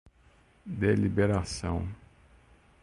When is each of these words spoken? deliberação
deliberação 0.65 1.85